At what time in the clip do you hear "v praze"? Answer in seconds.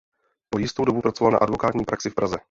2.09-2.35